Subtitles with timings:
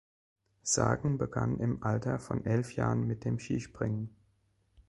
[0.63, 4.15] Sagen begann im Alter von elf Jahren mit dem Skispringen.